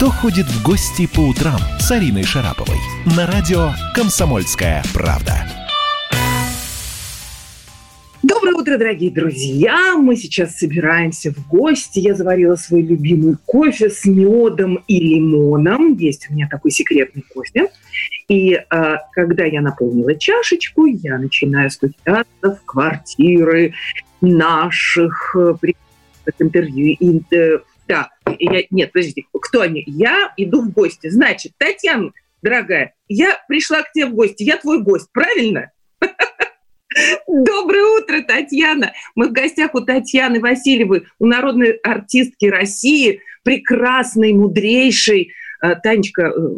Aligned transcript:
«Кто 0.00 0.08
ходит 0.08 0.46
в 0.46 0.64
гости 0.64 1.06
по 1.06 1.20
утрам» 1.20 1.60
с 1.78 1.90
Ариной 1.90 2.22
Шараповой 2.22 2.78
на 3.04 3.26
радио 3.26 3.72
«Комсомольская 3.94 4.82
правда». 4.94 5.46
Доброе 8.22 8.54
утро, 8.54 8.78
дорогие 8.78 9.10
друзья! 9.10 9.98
Мы 9.98 10.16
сейчас 10.16 10.56
собираемся 10.56 11.30
в 11.34 11.46
гости. 11.46 11.98
Я 11.98 12.14
заварила 12.14 12.56
свой 12.56 12.80
любимый 12.80 13.36
кофе 13.44 13.90
с 13.90 14.06
медом 14.06 14.82
и 14.88 15.00
лимоном. 15.00 15.92
Есть 15.98 16.30
у 16.30 16.32
меня 16.32 16.48
такой 16.48 16.70
секретный 16.70 17.22
кофе. 17.34 17.68
И 18.28 18.54
э, 18.54 18.96
когда 19.12 19.44
я 19.44 19.60
наполнила 19.60 20.14
чашечку, 20.14 20.86
я 20.86 21.18
начинаю 21.18 21.70
стучаться 21.70 22.24
в 22.42 22.64
квартиры 22.64 23.74
наших 24.22 25.36
э, 25.36 25.54
интервью. 26.38 26.96
И, 26.98 27.22
да, 27.90 28.08
я, 28.38 28.62
нет, 28.70 28.92
подождите, 28.92 29.24
кто 29.32 29.62
они? 29.62 29.82
Я 29.86 30.32
иду 30.36 30.62
в 30.62 30.70
гости. 30.70 31.08
Значит, 31.08 31.52
Татьяна, 31.58 32.12
дорогая, 32.40 32.94
я 33.08 33.40
пришла 33.48 33.82
к 33.82 33.90
тебе 33.90 34.06
в 34.06 34.14
гости, 34.14 34.44
я 34.44 34.58
твой 34.58 34.80
гость, 34.80 35.08
правильно? 35.12 35.72
Доброе 37.26 38.00
утро, 38.00 38.22
Татьяна. 38.22 38.92
Мы 39.16 39.28
в 39.28 39.32
гостях 39.32 39.74
у 39.74 39.80
Татьяны 39.80 40.38
Васильевой, 40.38 41.06
у 41.18 41.26
народной 41.26 41.72
артистки 41.82 42.46
России, 42.46 43.22
прекрасной, 43.42 44.34
мудрейшей. 44.34 45.32
Э, 45.60 45.74
Танечка, 45.74 46.32
э, 46.34 46.48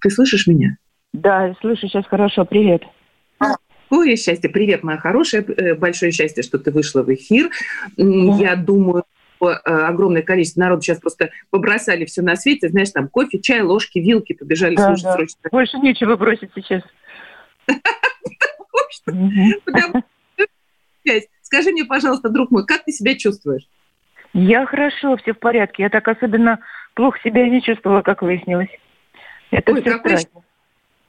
ты 0.00 0.10
слышишь 0.10 0.46
меня? 0.46 0.78
Да, 1.12 1.54
слышу 1.60 1.86
сейчас 1.88 2.06
хорошо. 2.06 2.46
Привет. 2.46 2.82
Какое 3.38 4.16
счастье. 4.16 4.48
Привет, 4.48 4.82
моя 4.82 4.98
хорошая. 4.98 5.42
Э, 5.42 5.74
большое 5.74 6.12
счастье, 6.12 6.42
что 6.42 6.58
ты 6.58 6.70
вышла 6.70 7.02
в 7.02 7.12
эфир. 7.12 7.50
Я 7.96 8.56
думаю, 8.56 9.04
огромное 9.46 10.22
количество 10.22 10.60
народу 10.60 10.82
сейчас 10.82 10.98
просто 10.98 11.30
побросали 11.50 12.04
все 12.04 12.22
на 12.22 12.36
свете. 12.36 12.68
Знаешь, 12.68 12.90
там 12.90 13.08
кофе, 13.08 13.40
чай, 13.40 13.62
ложки, 13.62 13.98
вилки, 13.98 14.32
побежали 14.32 14.76
да, 14.76 14.86
слушать 14.86 15.04
да. 15.04 15.14
срочно. 15.14 15.40
Больше 15.50 15.78
нечего 15.78 16.16
бросить 16.16 16.50
сейчас. 16.54 16.82
Скажи 21.42 21.72
мне, 21.72 21.86
пожалуйста, 21.86 22.28
друг 22.28 22.50
мой, 22.50 22.66
как 22.66 22.84
ты 22.84 22.92
себя 22.92 23.16
чувствуешь? 23.16 23.66
Я 24.34 24.66
хорошо, 24.66 25.16
все 25.16 25.32
в 25.32 25.38
порядке. 25.38 25.84
Я 25.84 25.88
так 25.88 26.06
особенно 26.06 26.58
плохо 26.94 27.18
себя 27.24 27.48
не 27.48 27.62
чувствовала, 27.62 28.02
как 28.02 28.20
выяснилось. 28.20 28.68
Это 29.50 29.72
Ой, 29.72 29.80
все 29.80 29.92
какой... 29.92 30.16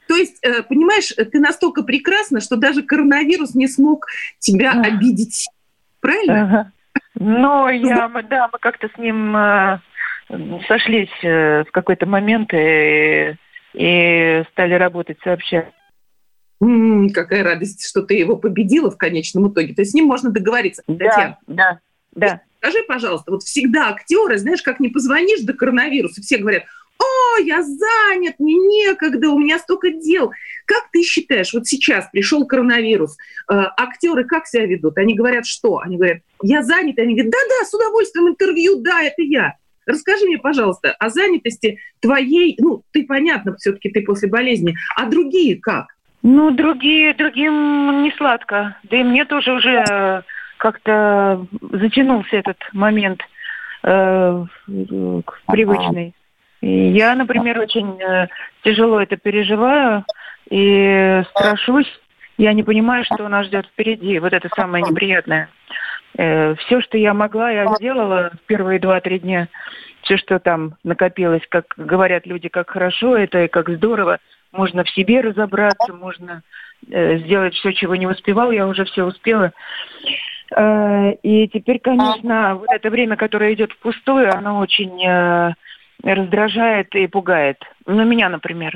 То 0.07 0.16
есть, 0.16 0.39
э, 0.44 0.63
понимаешь, 0.63 1.09
ты 1.09 1.39
настолько 1.39 1.83
прекрасна, 1.83 2.39
что 2.39 2.55
даже 2.55 2.83
коронавирус 2.83 3.53
не 3.53 3.67
смог 3.67 4.07
тебя 4.39 4.81
обидеть. 4.81 5.50
Правильно? 6.00 6.44
Ага. 6.44 6.72
Ну, 7.15 7.67
я, 7.69 8.07
да, 8.29 8.49
мы 8.52 8.59
как-то 8.59 8.89
с 8.93 8.97
ним 8.97 9.35
э, 9.35 9.79
сошлись 10.67 11.09
э, 11.23 11.63
в 11.63 11.71
какой-то 11.71 12.05
момент 12.05 12.53
и, 12.53 13.35
и 13.73 14.43
стали 14.51 14.73
работать 14.75 15.17
сообща. 15.23 15.71
М-м, 16.61 17.09
какая 17.09 17.43
радость, 17.43 17.88
что 17.88 18.03
ты 18.03 18.16
его 18.16 18.35
победила 18.35 18.91
в 18.91 18.97
конечном 18.97 19.51
итоге. 19.51 19.73
То 19.73 19.81
есть 19.81 19.91
с 19.91 19.95
ним 19.95 20.05
можно 20.05 20.31
договориться. 20.31 20.83
Да, 20.88 21.05
Татьяна, 21.05 21.38
да, 21.47 21.79
да. 22.16 22.41
Скажи, 22.57 22.79
пожалуйста, 22.88 23.31
вот 23.31 23.44
всегда 23.44 23.89
актеры, 23.89 24.38
знаешь, 24.38 24.61
как 24.61 24.81
не 24.81 24.89
позвонишь 24.89 25.41
до 25.41 25.53
коронавируса, 25.53 26.21
все 26.21 26.38
говорят, 26.38 26.63
о, 27.00 27.39
я 27.39 27.64
занят, 27.64 28.36
мне 28.39 28.55
некогда, 28.55 29.30
у 29.30 29.39
меня 29.39 29.58
столько 29.59 29.92
дел. 29.92 30.31
Как 30.66 30.89
ты 30.92 31.02
считаешь, 31.03 31.53
вот 31.53 31.66
сейчас 31.66 32.09
пришел 32.11 32.45
коронавирус, 32.45 33.16
э, 33.50 33.53
актеры 33.78 34.25
как 34.25 34.47
себя 34.47 34.66
ведут? 34.66 34.97
Они 34.97 35.16
говорят, 35.16 35.45
что? 35.45 35.80
Они 35.80 35.97
говорят, 35.97 36.19
я 36.44 36.61
занят, 36.61 37.00
они 37.00 37.14
говорят, 37.14 37.31
да-да, 37.31 37.66
с 37.66 37.73
удовольствием 37.73 38.30
интервью, 38.30 38.81
да, 38.81 39.02
это 39.02 39.22
я. 39.22 39.56
Расскажи 39.86 40.25
мне, 40.25 40.38
пожалуйста, 40.38 40.91
о 40.91 41.09
занятости 41.09 41.80
твоей, 42.00 42.56
ну, 42.59 42.83
ты, 42.91 43.06
понятно, 43.06 43.56
все-таки 43.56 43.89
ты 43.89 44.02
после 44.02 44.30
болезни, 44.30 44.75
а 44.95 45.09
другие 45.09 45.56
как? 45.59 45.95
Ну, 46.22 46.52
другие, 46.52 47.13
другим 47.13 48.03
не 48.03 48.11
сладко. 48.11 48.78
Да 48.84 48.97
и 48.97 49.03
мне 49.03 49.25
тоже 49.25 49.53
уже 49.53 49.84
э, 49.90 50.22
как-то 50.57 51.47
затянулся 51.72 52.35
этот 52.35 52.57
момент 52.73 53.22
э, 53.84 54.46
привычный. 55.47 56.13
Я, 56.62 57.16
например, 57.16 57.59
очень 57.59 58.02
э, 58.02 58.28
тяжело 58.64 59.02
это 59.02 59.16
переживаю 59.16 60.03
и 60.50 61.22
страшусь. 61.31 61.90
Я 62.38 62.53
не 62.53 62.64
понимаю, 62.64 63.06
что 63.06 63.28
нас 63.30 63.46
ждет 63.46 63.66
впереди. 63.68 64.20
Вот 64.20 64.34
это 64.34 64.50
самое 64.56 64.84
неприятное. 64.84 65.50
Э, 66.18 66.56
все, 66.56 66.81
что 66.81 66.97
я 66.97 67.14
могла, 67.14 67.50
я 67.52 67.74
сделала 67.75 68.31
в 68.34 68.46
первые 68.46 68.80
два-три 68.80 69.20
дня. 69.20 69.47
Все, 70.02 70.18
что 70.18 70.40
там 70.40 70.75
накопилось, 70.84 71.44
как 71.47 71.66
говорят 71.78 72.25
люди, 72.25 72.50
как 72.50 72.70
хорошо 72.70 73.16
это 73.16 73.46
и 73.46 73.47
как 73.47 73.70
здорово 73.70 74.20
можно 74.52 74.84
в 74.84 74.90
себе 74.90 75.22
разобраться, 75.22 75.94
можно 75.94 76.41
э, 76.90 77.20
сделать 77.20 77.53
все, 77.56 77.72
чего 77.72 77.96
не 77.96 78.08
успевал, 78.08 78.52
я 78.52 78.68
уже 78.68 78.84
все 78.86 79.03
успела. 79.03 79.53
И 80.52 81.47
теперь, 81.53 81.78
конечно, 81.78 82.56
вот 82.56 82.70
это 82.72 82.90
время, 82.90 83.16
которое 83.18 83.53
идет 83.53 83.72
впустую, 83.72 84.36
оно 84.36 84.58
очень 84.58 85.00
раздражает 86.03 86.93
и 86.95 87.07
пугает. 87.07 87.57
Ну, 87.85 88.03
меня, 88.05 88.29
например. 88.29 88.73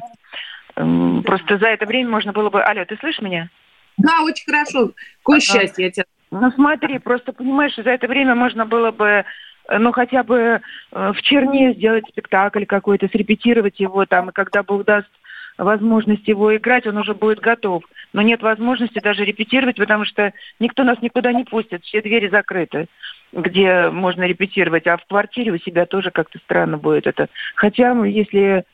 Э, 0.76 1.22
просто 1.26 1.58
за 1.58 1.68
это 1.68 1.86
время 1.86 2.10
можно 2.10 2.32
было 2.32 2.50
бы... 2.50 2.62
Алло, 2.62 2.86
ты 2.86 2.98
слышишь 2.98 3.22
меня? 3.22 3.50
Да, 3.98 4.24
очень 4.24 4.46
хорошо. 4.46 4.92
Какое 5.20 5.40
счастье 5.40 5.86
я 5.86 5.92
тебя... 5.92 6.06
Ну, 6.32 6.52
смотри, 6.52 6.98
просто 7.00 7.32
понимаешь, 7.32 7.76
за 7.76 7.92
это 7.92 8.08
время 8.08 8.34
можно 8.34 8.66
было 8.66 8.92
бы 8.92 9.24
э, 9.70 9.78
ну, 9.78 9.92
хотя 9.92 10.24
бы 10.24 10.62
э, 10.92 11.12
в 11.12 11.22
черне 11.22 11.74
сделать 11.74 12.06
спектакль 12.10 12.66
какой-то, 12.66 13.08
срепетировать 13.08 13.80
его 13.80 14.06
там, 14.06 14.30
и 14.30 14.34
когда 14.34 14.64
Бог 14.64 14.84
даст 14.84 15.10
возможность 15.58 16.28
его 16.28 16.56
играть, 16.56 16.88
он 16.88 16.98
уже 16.98 17.14
будет 17.14 17.40
готов. 17.40 17.84
Но 18.14 18.22
нет 18.22 18.42
возможности 18.42 19.00
даже 19.00 19.26
репетировать, 19.26 19.78
потому 19.78 20.06
что 20.06 20.34
никто 20.60 20.84
нас 20.84 21.02
никуда 21.02 21.32
не 21.34 21.44
пустит, 21.44 21.84
все 21.84 22.02
двери 22.02 22.30
закрыты, 22.30 22.88
где 23.32 23.90
можно 23.90 24.24
репетировать, 24.24 24.88
а 24.88 24.98
в 24.98 25.06
квартире 25.06 25.52
у 25.52 25.58
себя 25.58 25.86
тоже 25.86 26.12
как-то 26.12 26.40
странно 26.40 26.78
будет 26.78 27.08
это. 27.08 27.28
Хотя, 27.56 27.94
если, 28.06 28.66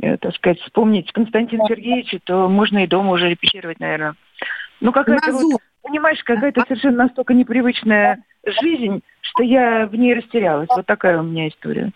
э, 0.00 0.16
так 0.18 0.34
сказать, 0.36 0.60
вспомнить 0.60 1.12
Константина 1.12 1.66
Сергеевича, 1.68 2.20
то 2.22 2.48
можно 2.48 2.84
и 2.84 2.86
дома 2.86 3.12
уже 3.12 3.28
репетировать, 3.28 3.80
наверное. 3.80 4.14
Ну, 4.80 4.92
какая-то 4.92 5.32
вот, 5.32 5.60
понимаешь, 5.82 6.22
какая-то 6.22 6.62
совершенно 6.68 7.04
настолько 7.04 7.34
непривычная 7.34 8.22
жизнь, 8.62 9.02
что 9.20 9.42
я 9.42 9.86
в 9.86 9.94
ней 9.94 10.14
растерялась. 10.14 10.68
Вот 10.68 10.86
такая 10.86 11.18
у 11.18 11.22
меня 11.24 11.48
история 11.48 11.92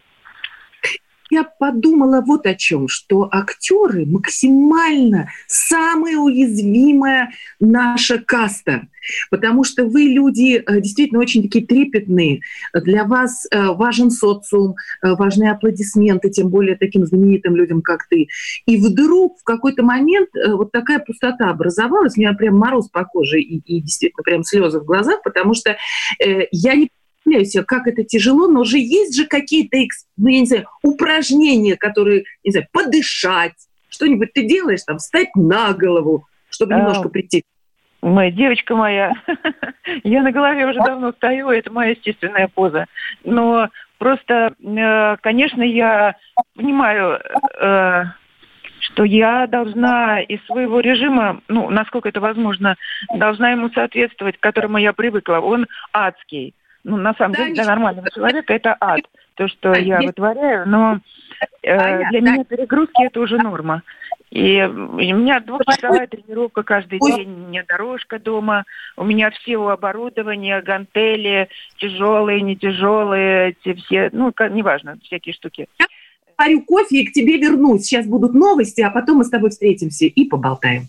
я 1.30 1.44
подумала 1.44 2.20
вот 2.20 2.46
о 2.46 2.54
чем, 2.54 2.88
что 2.88 3.28
актеры 3.30 4.06
максимально 4.06 5.30
самая 5.46 6.16
уязвимая 6.16 7.30
наша 7.60 8.18
каста, 8.18 8.88
потому 9.30 9.64
что 9.64 9.84
вы 9.84 10.02
люди 10.02 10.56
э, 10.56 10.80
действительно 10.80 11.20
очень 11.20 11.42
такие 11.42 11.66
трепетные. 11.66 12.40
Для 12.74 13.04
вас 13.04 13.46
э, 13.50 13.66
важен 13.68 14.10
социум, 14.10 14.76
э, 15.02 15.14
важны 15.14 15.48
аплодисменты, 15.50 16.30
тем 16.30 16.48
более 16.48 16.76
таким 16.76 17.06
знаменитым 17.06 17.56
людям, 17.56 17.82
как 17.82 18.06
ты. 18.08 18.28
И 18.66 18.76
вдруг 18.76 19.38
в 19.40 19.44
какой-то 19.44 19.82
момент 19.82 20.30
вот 20.46 20.72
такая 20.72 20.98
пустота 20.98 21.50
образовалась, 21.50 22.16
у 22.16 22.20
меня 22.20 22.32
прям 22.32 22.56
мороз 22.56 22.88
по 22.88 23.04
коже 23.04 23.40
и, 23.40 23.58
и 23.58 23.80
действительно 23.80 24.22
прям 24.22 24.42
слезы 24.44 24.80
в 24.80 24.84
глазах, 24.84 25.22
потому 25.22 25.54
что 25.54 25.76
я 26.18 26.74
не 26.74 26.90
представляю 27.28 27.44
себе, 27.44 27.64
как 27.64 27.86
это 27.86 28.04
тяжело, 28.04 28.48
но 28.48 28.60
уже 28.60 28.78
есть 28.78 29.16
же 29.16 29.26
какие-то, 29.26 29.76
ну, 30.16 30.28
я 30.28 30.40
не 30.40 30.46
знаю, 30.46 30.66
упражнения, 30.82 31.76
которые, 31.76 32.24
не 32.44 32.50
знаю, 32.50 32.66
подышать, 32.72 33.54
что-нибудь 33.88 34.32
ты 34.32 34.46
делаешь, 34.46 34.82
там, 34.86 34.98
встать 34.98 35.28
на 35.34 35.72
голову, 35.72 36.26
чтобы 36.50 36.74
а, 36.74 36.78
немножко 36.78 37.08
прийти. 37.08 37.44
Моя 38.00 38.30
девочка 38.30 38.74
моя, 38.74 39.12
я 40.04 40.22
на 40.22 40.32
голове 40.32 40.66
уже 40.66 40.78
давно 40.78 41.12
стою, 41.12 41.50
это 41.50 41.72
моя 41.72 41.90
естественная 41.90 42.48
поза. 42.48 42.86
Но 43.24 43.68
просто, 43.98 44.54
э, 44.60 45.16
конечно, 45.20 45.62
я 45.62 46.16
понимаю, 46.54 47.20
э, 47.60 48.04
что 48.80 49.04
я 49.04 49.46
должна 49.48 50.20
из 50.20 50.44
своего 50.46 50.80
режима, 50.80 51.40
ну, 51.48 51.68
насколько 51.70 52.08
это 52.08 52.20
возможно, 52.20 52.76
должна 53.14 53.50
ему 53.50 53.68
соответствовать, 53.70 54.38
к 54.38 54.42
которому 54.42 54.78
я 54.78 54.92
привыкла. 54.92 55.40
Он 55.40 55.66
адский 55.92 56.54
ну, 56.88 56.96
на 56.96 57.14
самом 57.14 57.34
да, 57.34 57.44
деле, 57.44 57.54
для 57.54 57.64
нормального 57.66 58.10
человека 58.10 58.54
это 58.54 58.76
ад, 58.80 59.02
то, 59.34 59.46
что 59.48 59.72
а, 59.72 59.78
я 59.78 59.96
есть... 59.96 60.06
вытворяю, 60.08 60.68
но 60.68 61.00
э, 61.62 62.08
для 62.10 62.20
меня 62.20 62.44
перегрузки 62.44 63.04
это 63.04 63.20
уже 63.20 63.36
норма. 63.36 63.82
И 64.30 64.62
у 64.62 65.16
меня 65.16 65.40
двухчасовая 65.40 66.06
тренировка 66.06 66.62
каждый 66.62 66.98
день, 66.98 67.32
у 67.32 67.48
меня 67.48 67.64
дорожка 67.66 68.18
дома, 68.18 68.64
у 68.96 69.04
меня 69.04 69.30
все 69.30 69.56
оборудование, 69.68 70.60
гантели, 70.60 71.48
тяжелые, 71.78 72.42
не 72.42 72.56
тяжелые, 72.56 73.50
эти 73.50 73.74
все, 73.74 74.10
ну, 74.12 74.32
неважно, 74.50 74.98
всякие 75.02 75.34
штуки. 75.34 75.66
Я 75.78 75.86
парю 76.36 76.62
кофе 76.62 77.02
и 77.02 77.06
к 77.06 77.12
тебе 77.12 77.38
вернусь. 77.38 77.84
Сейчас 77.84 78.06
будут 78.06 78.34
новости, 78.34 78.82
а 78.82 78.90
потом 78.90 79.18
мы 79.18 79.24
с 79.24 79.30
тобой 79.30 79.50
встретимся 79.50 80.04
и 80.04 80.24
поболтаем. 80.26 80.88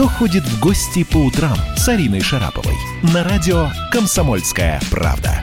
Кто 0.00 0.08
ходит 0.08 0.44
в 0.44 0.62
гости 0.62 1.04
по 1.04 1.18
утрам 1.18 1.58
с 1.76 1.86
Ариной 1.86 2.22
Шараповой? 2.22 2.72
На 3.12 3.22
радио 3.22 3.66
«Комсомольская 3.92 4.80
правда». 4.90 5.42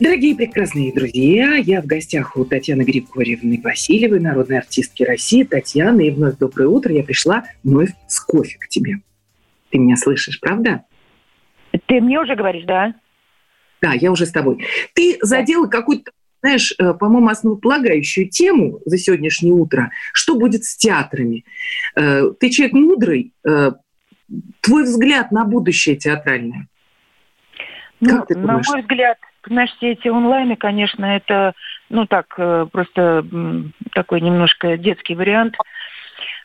Дорогие 0.00 0.34
прекрасные 0.34 0.90
друзья, 0.90 1.56
я 1.56 1.82
в 1.82 1.84
гостях 1.84 2.34
у 2.38 2.46
Татьяны 2.46 2.80
Григорьевны 2.80 3.60
Васильевой, 3.62 4.20
народной 4.20 4.56
артистки 4.56 5.02
России. 5.02 5.42
Татьяна, 5.42 6.00
и 6.00 6.10
вновь 6.10 6.38
доброе 6.38 6.68
утро. 6.68 6.94
Я 6.94 7.02
пришла 7.02 7.44
вновь 7.62 7.90
с 8.08 8.20
кофе 8.20 8.56
к 8.58 8.66
тебе. 8.68 9.00
Ты 9.68 9.80
меня 9.80 9.98
слышишь, 9.98 10.40
правда? 10.40 10.84
Ты 11.84 12.00
мне 12.00 12.18
уже 12.18 12.36
говоришь, 12.36 12.64
да? 12.64 12.94
Да, 13.82 13.92
я 13.92 14.10
уже 14.10 14.24
с 14.24 14.30
тобой. 14.30 14.64
Ты 14.94 15.18
задела 15.20 15.66
какую-то, 15.66 16.10
знаешь, 16.40 16.74
э, 16.78 16.94
по-моему, 16.94 17.28
основополагающую 17.28 18.28
тему 18.28 18.80
за 18.84 18.98
сегодняшнее 18.98 19.52
утро. 19.52 19.90
Что 20.12 20.36
будет 20.36 20.64
с 20.64 20.76
театрами? 20.76 21.44
Э, 21.96 22.30
Ты 22.38 22.50
человек 22.50 22.74
мудрый. 22.74 23.32
Э, 23.46 23.72
Твой 24.60 24.84
взгляд 24.84 25.32
на 25.32 25.44
будущее 25.44 25.96
театральное? 25.96 26.68
Ну, 27.98 28.18
Как 28.18 28.28
ты 28.28 28.38
на 28.38 28.60
мой 28.64 28.80
взгляд, 28.80 29.18
знаешь, 29.44 29.70
все 29.76 29.90
эти 29.92 30.06
онлайны, 30.06 30.54
конечно, 30.54 31.04
это, 31.04 31.54
ну 31.88 32.06
так, 32.06 32.28
просто 32.70 33.26
такой 33.92 34.20
немножко 34.20 34.76
детский 34.76 35.16
вариант, 35.16 35.56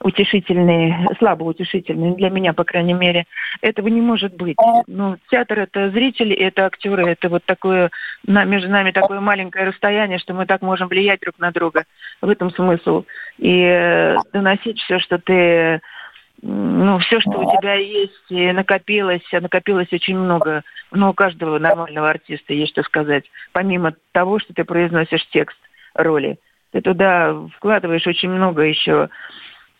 утешительный, 0.01 0.95
слабо 1.19 1.44
утешительный, 1.44 2.16
для 2.16 2.30
меня, 2.30 2.54
по 2.54 2.63
крайней 2.63 2.94
мере. 2.94 3.25
Этого 3.62 3.88
не 3.88 4.01
может 4.01 4.36
быть. 4.36 4.57
Ну, 4.88 5.18
театр— 5.30 5.60
это 5.62 5.89
зрители, 5.92 6.36
это 6.36 6.66
актеры, 6.66 7.07
это 7.07 7.30
вот 7.30 7.44
такое, 7.45 7.92
на, 8.25 8.44
между 8.45 8.69
нами 8.69 8.92
такое 8.92 9.19
маленькое 9.19 9.66
расстояние, 9.66 10.19
что 10.19 10.33
мы 10.33 10.45
так 10.45 10.62
можем 10.62 10.88
влиять 10.88 11.22
друг 11.22 11.39
на 11.39 11.51
друга. 11.51 11.86
В 12.22 12.30
этом 12.30 12.51
смысл. 12.51 13.06
И 13.38 13.62
э, 13.62 14.18
доносить 14.33 14.80
все, 14.80 15.00
что 15.00 15.18
ты 15.18 15.81
ну, 16.42 17.00
все, 17.00 17.19
что 17.22 17.31
у 17.31 17.57
тебя 17.57 17.74
есть, 17.75 18.30
накопилось, 18.30 19.24
а 19.33 19.42
накопилось 19.42 19.92
очень 19.92 20.18
много. 20.18 20.63
Но 20.92 21.10
у 21.10 21.13
каждого 21.13 21.57
нормального 21.57 22.10
артиста 22.10 22.54
есть 22.54 22.74
что 22.74 22.83
сказать. 22.83 23.25
Помимо 23.51 23.95
того, 24.12 24.39
что 24.39 24.54
ты 24.54 24.63
произносишь 24.63 25.25
текст 25.31 25.57
роли. 25.95 26.38
Ты 26.72 26.81
туда 26.81 27.33
вкладываешь 27.56 28.06
очень 28.06 28.30
много 28.30 28.63
еще 28.63 29.10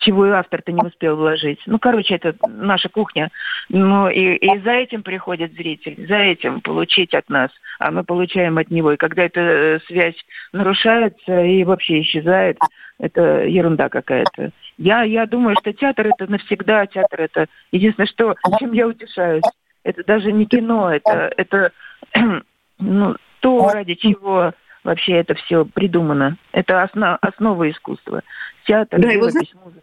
чего 0.06 0.28
и 0.28 0.32
автор-то 0.32 0.72
не 0.72 0.82
успел 0.82 1.16
вложить. 1.16 1.60
Ну, 1.66 1.80
короче, 1.80 2.16
это 2.16 2.36
наша 2.48 2.90
кухня. 2.90 3.32
Ну, 3.70 4.10
и, 4.10 4.36
и 4.36 4.60
за 4.60 4.72
этим 4.72 5.04
приходит 5.04 5.54
зритель, 5.54 6.08
за 6.08 6.18
этим 6.18 6.62
получить 6.62 7.14
от 7.14 7.30
нас, 7.30 7.50
а 7.80 7.92
мы 7.92 8.04
получаем 8.04 8.58
от 8.58 8.70
него. 8.70 8.92
И 8.92 8.98
когда 8.98 9.24
эта 9.24 9.40
э, 9.42 9.80
связь 9.88 10.16
нарушается 10.54 11.42
и 11.42 11.64
вообще 11.64 12.02
исчезает, 12.02 12.58
это 13.00 13.46
ерунда 13.46 13.90
какая-то. 13.90 14.52
Я, 14.78 15.04
я 15.04 15.26
думаю, 15.26 15.56
что 15.60 15.74
театр 15.74 16.08
это 16.08 16.32
навсегда, 16.32 16.86
театр 16.86 17.22
это 17.22 17.48
единственное, 17.72 18.08
что, 18.08 18.36
чем 18.60 18.74
я 18.74 18.88
утешаюсь. 18.88 19.44
Это 19.84 20.04
даже 20.04 20.32
не 20.32 20.46
кино, 20.46 20.92
это, 20.92 21.32
это 21.38 21.72
ну, 22.80 23.16
то, 23.40 23.70
ради 23.70 23.96
чего 23.96 24.54
вообще 24.86 25.14
это 25.14 25.34
все 25.34 25.66
придумано. 25.66 26.38
Это 26.52 26.84
основа, 26.84 27.18
основа 27.22 27.70
искусства. 27.70 28.22
Театр, 28.66 29.00
Да, 29.00 29.08
вот 29.20 29.32
живопись, 29.32 29.54
музыка. 29.64 29.82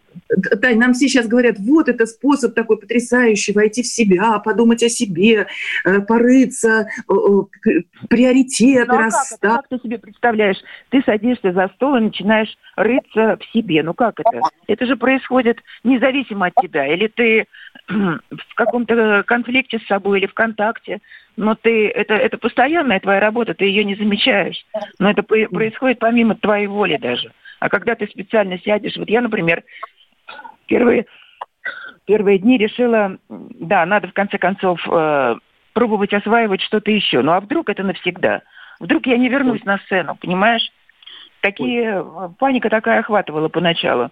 Тань, 0.61 0.79
нам 0.79 0.93
все 0.93 1.09
сейчас 1.09 1.27
говорят, 1.27 1.57
вот 1.59 1.89
это 1.89 2.07
способ 2.07 2.55
такой 2.55 2.79
потрясающий, 2.79 3.53
войти 3.53 3.83
в 3.83 3.87
себя, 3.87 4.39
подумать 4.39 4.83
о 4.83 4.89
себе, 4.89 5.47
э, 5.85 6.01
порыться, 6.01 6.89
э, 7.09 7.13
э, 7.69 7.71
приоритеты 8.09 8.87
Ну, 8.87 8.95
а 8.95 8.97
как, 8.97 9.05
расставить. 9.05 9.57
как 9.57 9.69
ты 9.69 9.79
себе 9.79 9.99
представляешь? 9.99 10.57
Ты 10.91 11.03
садишься 11.05 11.53
за 11.53 11.69
стол 11.75 11.97
и 11.97 12.01
начинаешь 12.01 12.57
рыться 12.77 13.39
в 13.41 13.53
себе. 13.53 13.83
Ну 13.83 13.95
как 13.95 14.19
это? 14.21 14.41
Это 14.67 14.87
же 14.87 14.97
происходит 14.97 15.59
независимо 15.85 16.47
от 16.47 16.55
тебя. 16.61 16.87
Или 16.87 17.09
ты 17.09 17.47
в 17.89 18.55
каком-то 18.55 19.23
конфликте 19.27 19.79
с 19.79 19.87
собой, 19.87 20.21
или 20.21 20.27
в 20.27 20.35
контакте. 20.35 20.99
Но 21.37 21.55
ты 21.55 21.89
это, 21.89 22.15
это 22.15 22.37
постоянная 22.37 23.01
твоя 23.01 23.21
работа, 23.21 23.55
ты 23.55 23.65
ее 23.65 23.85
не 23.85 23.95
замечаешь. 23.95 24.67
Но 24.99 25.11
это 25.11 25.23
происходит 25.23 25.99
помимо 25.99 26.35
твоей 26.35 26.67
воли 26.67 26.97
даже. 26.97 27.33
А 27.63 27.69
когда 27.69 27.95
ты 27.95 28.09
специально 28.09 28.59
сядешь, 28.59 28.97
вот 28.97 29.09
я, 29.09 29.21
например, 29.21 29.63
первые, 30.67 31.07
первые 32.07 32.41
дни 32.41 32.59
решила, 32.59 33.19
да, 33.29 33.87
надо 33.87 34.09
в 34.09 34.13
конце 34.13 34.37
концов 34.37 34.81
э, 34.91 35.37
пробовать 35.73 36.13
осваивать 36.13 36.61
что-то 36.61 36.91
еще. 36.91 37.23
Ну 37.23 37.31
а 37.31 37.41
вдруг 37.41 37.69
это 37.69 37.85
навсегда? 37.85 38.43
Вдруг 38.81 39.07
я 39.07 39.17
не 39.17 39.29
вернусь 39.29 39.63
на 39.63 39.79
сцену, 39.79 40.17
понимаешь? 40.17 40.73
Такие, 41.41 42.03
э, 42.05 42.29
паника 42.37 42.69
такая 42.69 42.99
охватывала 42.99 43.49
поначалу. 43.49 44.11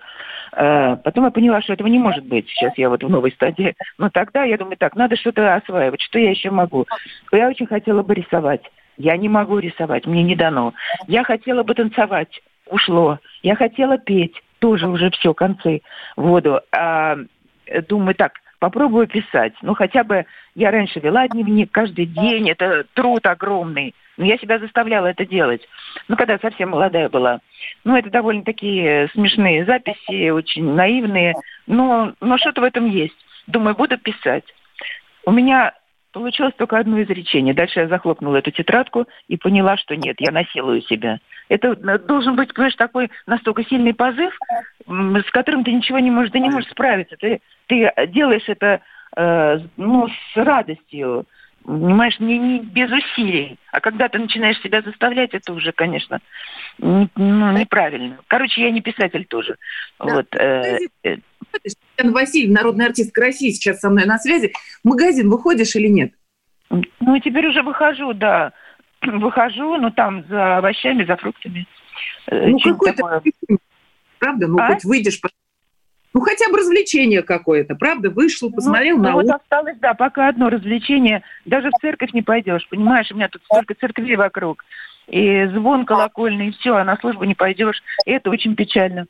Э, 0.53 0.95
Потом 1.03 1.25
я 1.25 1.33
поняла, 1.33 1.61
что 1.61 1.73
этого 1.73 1.89
не 1.89 1.99
может 1.99 2.25
быть. 2.25 2.49
Сейчас 2.51 2.79
я 2.79 2.89
вот 2.89 3.03
в 3.03 3.11
новой 3.11 3.33
стадии. 3.33 3.75
Но 3.99 4.11
тогда 4.11 4.45
я 4.45 4.59
думаю, 4.59 4.77
так, 4.77 4.95
надо 4.95 5.17
что-то 5.17 5.57
осваивать. 5.57 6.03
Что 6.03 6.21
я 6.21 6.31
еще 6.31 6.53
могу? 6.53 6.87
Я 7.33 7.49
очень 7.49 7.67
хотела 7.67 8.05
бы 8.05 8.15
рисовать. 8.15 8.63
Я 8.97 9.17
не 9.17 9.29
могу 9.29 9.59
рисовать, 9.59 10.07
мне 10.07 10.23
не 10.23 10.37
дано. 10.37 10.73
Я 11.09 11.25
хотела 11.25 11.65
бы 11.65 11.75
танцевать. 11.75 12.41
Ушло. 12.71 13.19
Я 13.43 13.57
хотела 13.57 13.99
петь. 13.99 14.41
Тоже 14.61 14.89
уже 14.89 15.11
все, 15.11 15.35
концы 15.35 15.83
в 16.17 16.23
воду. 16.23 16.61
А, 16.71 17.17
э, 17.67 17.83
думаю, 17.83 18.15
так, 18.15 18.35
попробую 18.59 19.09
писать. 19.09 19.55
Ну, 19.63 19.75
хотя 19.75 20.05
бы 20.05 20.27
я 20.55 20.71
раньше 20.71 21.01
вела 21.01 21.27
дневник 21.29 21.71
каждый 21.73 22.07
день. 22.07 22.49
Это 22.49 22.85
труд 22.95 23.27
огромный. 23.27 23.95
Но 24.17 24.27
я 24.27 24.37
себя 24.39 24.59
заставляла 24.59 25.07
это 25.07 25.27
делать. 25.27 25.67
Ну, 26.09 26.17
когда 26.17 26.39
совсем 26.39 26.71
молодая 26.71 27.09
была. 27.09 27.41
Ну, 27.85 27.97
это 27.97 28.11
довольно 28.11 28.45
такие 28.45 29.09
смешные 29.15 29.65
записи, 29.65 30.31
очень 30.31 30.75
наивные. 30.75 31.35
Но, 31.67 32.13
но 32.21 32.39
что-то 32.39 32.61
в 32.61 32.65
этом 32.65 32.87
есть. 32.87 33.17
Думаю, 33.47 33.75
буду 33.75 33.99
писать. 33.99 34.45
У 35.25 35.33
меня 35.33 35.73
получилось 36.13 36.55
только 36.57 36.79
одно 36.79 37.03
изречение. 37.03 37.55
Дальше 37.55 37.81
я 37.81 37.89
захлопнула 37.89 38.37
эту 38.37 38.51
тетрадку 38.51 39.07
и 39.29 39.37
поняла, 39.37 39.77
что 39.77 39.97
нет, 39.97 40.17
я 40.19 40.33
насилую 40.33 40.83
себя. 40.83 41.19
Это 41.51 41.73
э, 41.73 41.99
должен 41.99 42.37
быть, 42.37 42.55
понимаешь, 42.55 42.77
такой 42.77 43.11
настолько 43.27 43.65
сильный 43.65 43.93
позыв, 43.93 44.33
с 44.87 45.31
которым 45.33 45.65
ты 45.65 45.73
ничего 45.73 45.99
не 45.99 46.11
можешь, 46.11 46.31
ты 46.31 46.39
не 46.39 46.49
можешь 46.49 46.71
справиться. 46.71 47.17
Ты, 47.19 47.41
ты 47.67 47.93
делаешь 48.07 48.45
это 48.47 48.81
э, 49.17 49.59
ну, 49.77 50.09
с 50.09 50.37
радостью, 50.37 51.27
понимаешь, 51.65 52.21
не, 52.21 52.39
не 52.39 52.61
без 52.61 52.91
усилий. 52.91 53.59
А 53.73 53.81
когда 53.81 54.09
ты 54.09 54.21
начинаешь 54.21 54.61
себя 54.63 54.81
заставлять, 54.81 55.35
это 55.35 55.53
уже, 55.53 55.73
конечно, 55.73 56.21
не- 56.79 57.11
ну, 57.17 57.51
неправильно. 57.51 58.19
Короче, 58.29 58.63
я 58.63 58.71
не 58.71 58.81
писатель 58.81 59.27
тоже. 59.27 59.57
Да. 59.99 60.15
Вот, 60.15 60.27
э, 60.37 60.79
э, 61.03 61.17
Татьяна 61.51 62.15
Васильевна, 62.15 62.61
народная 62.61 62.87
артистка 62.87 63.23
России, 63.23 63.51
сейчас 63.51 63.81
со 63.81 63.91
мной 63.91 64.07
на 64.07 64.19
связи. 64.19 64.53
В 64.85 64.89
магазин 64.89 65.29
выходишь 65.29 65.75
или 65.75 65.89
нет? 65.89 66.13
Ну, 66.71 67.19
теперь 67.19 67.49
уже 67.49 67.63
выхожу, 67.63 68.13
да. 68.15 68.53
Выхожу, 69.07 69.77
ну, 69.77 69.91
там, 69.91 70.25
за 70.29 70.59
овощами, 70.59 71.05
за 71.05 71.17
фруктами. 71.17 71.67
Э, 72.27 72.49
Ну, 72.49 72.59
какое-то 72.59 73.23
правда? 74.19 74.47
Ну, 74.47 74.59
А? 74.59 74.67
хоть 74.69 74.85
выйдешь, 74.85 75.19
ну, 76.13 76.21
хотя 76.21 76.49
бы 76.51 76.59
развлечение 76.59 77.23
какое-то, 77.23 77.77
правда? 77.77 78.11
Вышел, 78.11 78.51
посмотрел 78.51 78.97
ну, 78.97 79.03
на 79.03 79.11
ну, 79.11 79.17
вот 79.17 79.31
осталось, 79.31 79.77
да, 79.79 79.95
пока 79.95 80.29
одно 80.29 80.51
развлечение. 80.51 81.23
Даже 81.45 81.71
в 81.71 81.81
церковь 81.81 82.13
не 82.13 82.23
пойдешь, 82.23 82.67
понимаешь? 82.69 83.11
У 83.13 83.15
меня 83.15 83.29
тут 83.29 83.43
столько 83.45 83.75
церквей 83.75 84.17
вокруг. 84.17 84.65
И 85.07 85.47
звон 85.47 85.87
колокольный, 85.87 86.49
и 86.49 86.53
все, 86.53 86.75
а 86.77 86.85
на 86.85 86.97
службу 86.97 87.25
не 87.25 87.35
пойдешь. 87.35 87.83
И 88.07 88.11
это 88.11 88.31
очень 88.31 88.57
печально. 88.57 89.07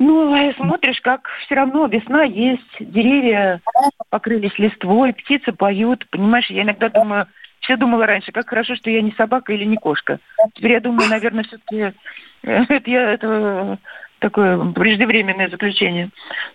Ну, 0.00 0.34
и 0.36 0.52
смотришь, 0.54 1.00
как 1.00 1.28
все 1.44 1.54
равно 1.54 1.86
весна 1.86 2.24
есть, 2.24 2.62
деревья 2.80 3.60
покрылись 4.10 4.58
листвой, 4.58 5.12
птицы 5.12 5.52
поют. 5.52 6.06
Понимаешь, 6.10 6.50
я 6.50 6.62
иногда 6.62 6.88
думаю, 6.88 7.28
все 7.64 7.76
думала 7.76 8.06
раньше, 8.06 8.32
как 8.32 8.48
хорошо, 8.48 8.76
что 8.76 8.90
я 8.90 9.02
не 9.02 9.12
собака 9.12 9.52
или 9.52 9.64
не 9.64 9.76
кошка. 9.76 10.20
Теперь 10.54 10.72
я 10.72 10.80
думаю, 10.80 11.08
наверное, 11.08 11.44
все-таки 11.44 11.94
это 12.42 12.90
я 12.90 13.12
это 13.12 13.78
такое 14.18 14.72
преждевременное 14.72 15.48
заключение. 15.48 16.10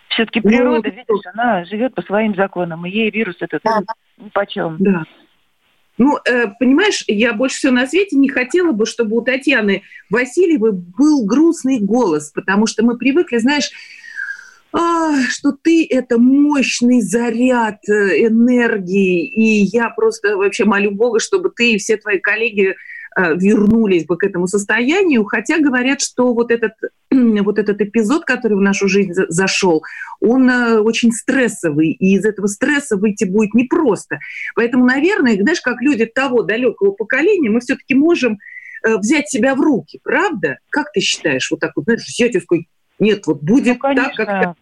Все-таки 0.09 0.41
Ну, 0.43 0.49
природа, 0.49 0.89
видишь, 0.89 1.25
она 1.33 1.65
живет 1.65 1.93
по 1.95 2.01
своим 2.01 2.35
законам, 2.35 2.85
и 2.85 2.89
ей 2.89 3.11
вирус 3.11 3.35
этот 3.39 3.61
ни 4.17 4.29
почем. 4.29 4.77
Да. 4.79 5.03
Ну, 5.97 6.17
э, 6.25 6.47
понимаешь, 6.59 7.03
я 7.07 7.33
больше 7.33 7.57
всего 7.57 7.73
на 7.73 7.85
свете 7.85 8.15
не 8.15 8.29
хотела 8.29 8.71
бы, 8.71 8.85
чтобы 8.85 9.17
у 9.17 9.21
Татьяны 9.21 9.83
Васильевой 10.09 10.71
был 10.71 11.25
грустный 11.25 11.79
голос, 11.79 12.31
потому 12.31 12.67
что 12.67 12.85
мы 12.85 12.97
привыкли, 12.97 13.37
знаешь, 13.37 13.69
а, 14.71 15.23
что 15.29 15.51
ты– 15.51 15.88
это 15.89 16.19
мощный 16.19 17.01
заряд 17.01 17.79
э, 17.89 18.27
энергии, 18.27 19.25
и 19.25 19.63
я 19.63 19.89
просто 19.89 20.38
вообще 20.38 20.65
молю 20.65 20.91
Бога, 20.91 21.19
чтобы 21.19 21.49
ты 21.49 21.73
и 21.73 21.77
все 21.79 21.97
твои 21.97 22.19
коллеги 22.19 22.75
э, 23.17 23.35
вернулись 23.35 24.05
бы 24.05 24.15
к 24.17 24.23
этому 24.23 24.45
состоянию, 24.45 25.23
хотя 25.23 25.57
говорят, 25.57 26.01
что 26.01 26.35
вот 26.35 26.51
этот, 26.51 26.73
вот 27.11 27.57
этот 27.57 27.81
эпизод, 27.81 28.25
который 28.25 28.57
в 28.57 28.61
нашу 28.61 28.88
жизнь 28.88 29.13
за- 29.13 29.25
зашел, 29.29 29.83
он 30.19 30.47
э, 30.47 30.79
очень 30.79 31.11
стрессовый, 31.13 31.89
и 31.89 32.15
из 32.15 32.23
этого 32.23 32.45
стресса 32.45 32.95
выйти 32.95 33.23
будет 33.23 33.55
непросто. 33.55 34.19
Поэтому, 34.55 34.85
наверное, 34.85 35.35
знаешь, 35.41 35.61
как 35.61 35.81
люди 35.81 36.05
того 36.05 36.43
далекого 36.43 36.91
поколения, 36.91 37.49
мы 37.49 37.59
все-таки 37.61 37.95
можем 37.95 38.38
взять 38.81 39.27
себя 39.27 39.55
в 39.55 39.59
руки, 39.59 39.99
правда? 40.01 40.59
Как 40.69 40.93
ты 40.93 41.01
считаешь, 41.01 41.51
вот 41.51 41.59
так 41.59 41.73
вот, 41.75 41.83
знаешь, 41.83 42.05
взять 42.05 42.35
и 42.35 42.39
сказать, 42.39 42.65
нет, 42.99 43.25
вот 43.27 43.41
будет 43.41 43.77
Ну, 43.81 43.95
так, 43.95 44.13
как 44.15 44.27
конечно. 44.27 44.55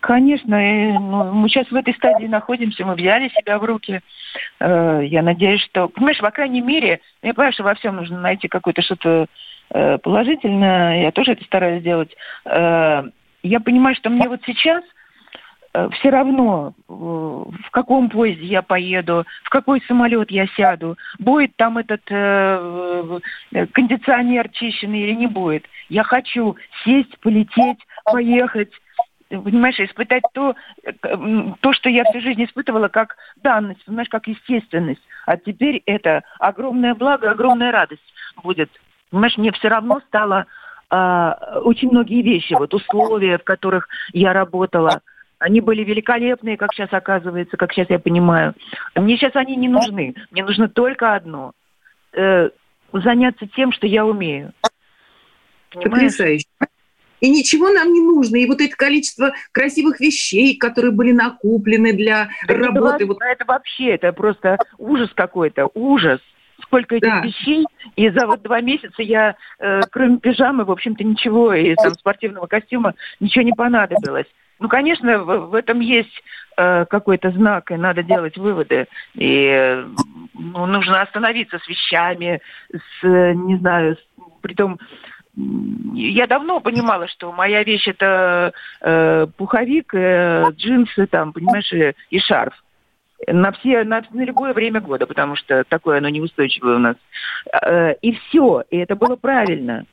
Конечно, 0.00 0.54
и, 0.54 0.92
ну, 0.92 1.32
мы 1.32 1.48
сейчас 1.48 1.70
в 1.70 1.74
этой 1.74 1.94
стадии 1.94 2.26
находимся, 2.26 2.84
мы 2.84 2.94
взяли 2.94 3.30
себя 3.30 3.58
в 3.58 3.64
руки. 3.64 4.00
Э, 4.60 5.00
я 5.02 5.22
надеюсь, 5.22 5.62
что, 5.62 5.88
понимаешь, 5.88 6.18
по 6.18 6.30
крайней 6.30 6.60
мере, 6.60 7.00
я 7.22 7.32
понимаю, 7.32 7.54
что 7.54 7.62
во 7.62 7.74
всем 7.74 7.96
нужно 7.96 8.20
найти 8.20 8.46
какое-то 8.46 8.82
что-то 8.82 9.26
э, 9.70 9.96
положительное, 9.98 11.04
я 11.04 11.10
тоже 11.10 11.32
это 11.32 11.44
стараюсь 11.44 11.82
делать. 11.82 12.14
Э, 12.44 13.04
я 13.42 13.60
понимаю, 13.60 13.96
что 13.96 14.10
мне 14.10 14.28
вот 14.28 14.40
сейчас 14.44 14.84
все 15.92 16.10
равно, 16.10 16.74
э, 16.88 16.92
в 16.92 17.70
каком 17.72 18.08
поезде 18.08 18.46
я 18.46 18.62
поеду, 18.62 19.24
в 19.42 19.50
какой 19.50 19.82
самолет 19.82 20.30
я 20.30 20.46
сяду, 20.48 20.96
будет 21.18 21.56
там 21.56 21.78
этот 21.78 22.02
э, 22.10 23.20
э, 23.52 23.66
кондиционер 23.66 24.48
чищенный 24.50 25.00
или 25.00 25.14
не 25.14 25.26
будет. 25.26 25.64
Я 25.88 26.04
хочу 26.04 26.56
сесть, 26.84 27.18
полететь, 27.20 27.78
поехать, 28.04 28.70
понимаешь, 29.28 29.80
испытать 29.80 30.22
то, 30.32 30.54
э, 30.84 30.92
то, 31.60 31.72
что 31.72 31.88
я 31.88 32.04
всю 32.04 32.20
жизнь 32.20 32.44
испытывала 32.44 32.88
как 32.88 33.16
данность, 33.42 33.84
понимаешь, 33.84 34.08
как 34.08 34.28
естественность. 34.28 35.02
А 35.26 35.36
теперь 35.36 35.82
это 35.86 36.22
огромное 36.38 36.94
благо, 36.94 37.30
огромная 37.30 37.72
радость 37.72 38.14
будет. 38.44 38.70
Понимаешь, 39.10 39.36
мне 39.36 39.50
все 39.52 39.68
равно 39.68 40.00
стало 40.06 40.46
а, 40.90 41.58
очень 41.64 41.90
многие 41.90 42.22
вещи, 42.22 42.54
вот 42.54 42.74
условия, 42.74 43.38
в 43.38 43.44
которых 43.44 43.88
я 44.12 44.32
работала, 44.32 45.00
они 45.38 45.60
были 45.60 45.84
великолепные, 45.84 46.56
как 46.56 46.72
сейчас 46.72 46.92
оказывается, 46.92 47.56
как 47.56 47.72
сейчас 47.72 47.90
я 47.90 47.98
понимаю. 47.98 48.54
Мне 48.94 49.16
сейчас 49.16 49.34
они 49.36 49.56
не 49.56 49.68
нужны. 49.68 50.14
Мне 50.30 50.44
нужно 50.44 50.68
только 50.68 51.14
одно. 51.14 51.52
Э, 52.12 52.50
заняться 52.92 53.46
тем, 53.48 53.72
что 53.72 53.86
я 53.86 54.06
умею. 54.06 54.52
Понимаешь? 55.72 55.92
Потрясающе. 55.92 56.46
И 57.20 57.30
ничего 57.30 57.70
нам 57.70 57.92
не 57.92 58.00
нужно. 58.02 58.36
И 58.36 58.46
вот 58.46 58.60
это 58.60 58.76
количество 58.76 59.32
красивых 59.52 59.98
вещей, 59.98 60.56
которые 60.58 60.92
были 60.92 61.12
накуплены 61.12 61.92
для 61.94 62.28
Да 62.46 62.54
это 62.54 62.64
работы. 62.66 63.06
во- 63.06 63.14
Вот, 63.14 63.22
Это 63.22 63.44
вообще, 63.46 63.90
это 63.94 64.12
просто 64.12 64.58
ужас 64.78 65.10
какой-то, 65.14 65.70
ужас. 65.74 66.20
Сколько 66.62 66.96
этих 66.96 67.08
Да. 67.08 67.20
вещей, 67.20 67.66
и 67.96 68.08
за 68.10 68.26
вот 68.26 68.42
два 68.42 68.60
месяца 68.60 69.02
я, 69.02 69.36
э, 69.58 69.80
кроме 69.90 70.18
пижамы, 70.18 70.64
в 70.64 70.70
общем-то, 70.70 71.02
ничего, 71.02 71.52
и 71.52 71.74
там 71.74 71.94
спортивного 71.94 72.46
костюма, 72.46 72.94
ничего 73.20 73.42
не 73.44 73.52
понадобилось. 73.52 74.26
Ну, 74.64 74.70
конечно, 74.70 75.18
в, 75.18 75.50
в 75.50 75.54
этом 75.54 75.80
есть 75.80 76.22
э, 76.56 76.86
какой-то 76.86 77.30
знак, 77.32 77.70
и 77.70 77.76
надо 77.76 78.02
делать 78.02 78.38
выводы. 78.38 78.86
И 79.12 79.84
ну, 80.32 80.64
нужно 80.64 81.02
остановиться 81.02 81.58
с 81.58 81.68
вещами, 81.68 82.40
с, 82.72 83.02
не 83.02 83.58
знаю, 83.58 83.96
с, 83.96 84.40
притом 84.40 84.80
я 85.92 86.26
давно 86.26 86.60
понимала, 86.60 87.08
что 87.08 87.30
моя 87.30 87.62
вещь 87.62 87.86
это 87.88 88.54
э, 88.80 89.26
пуховик, 89.36 89.92
э, 89.92 90.46
джинсы, 90.52 91.08
там, 91.08 91.34
понимаешь, 91.34 91.70
и, 91.70 91.92
и 92.08 92.18
шарф. 92.20 92.54
На 93.26 93.52
все, 93.52 93.84
на, 93.84 94.02
на 94.12 94.22
любое 94.22 94.54
время 94.54 94.80
года, 94.80 95.06
потому 95.06 95.36
что 95.36 95.64
такое 95.64 95.98
оно 95.98 96.08
неустойчивое 96.08 96.76
у 96.76 96.78
нас. 96.78 96.96
Э, 97.52 97.96
И 98.00 98.12
все, 98.12 98.64
и 98.70 98.78
это 98.78 98.96
было 98.96 99.16
правильно. 99.16 99.84